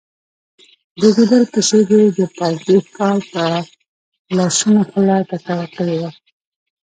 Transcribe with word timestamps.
د 0.99 1.01
ګیدړ 1.15 1.43
په 1.53 1.59
څېر 1.67 1.87
یې 2.01 2.05
د 2.17 2.19
پردي 2.35 2.77
ښکار 2.85 3.17
په 3.31 3.43
لړشونو 4.35 4.81
خوله 4.89 5.17
ککړه 5.29 5.67
کړې 5.75 5.97
وه. 6.01 6.11